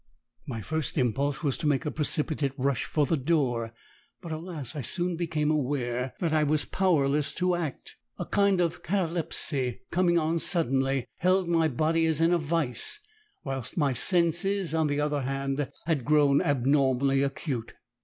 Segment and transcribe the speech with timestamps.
[0.47, 3.71] My first impulse was to make a precipitate rush for the door,
[4.19, 4.75] but, alas!
[4.75, 10.17] I soon became aware that I was powerless to act; a kind of catalepsy, coming
[10.17, 12.97] on suddenly, held my body as in a vice,
[13.43, 17.75] whilst my senses, on the other hand, had grown abnormally acute.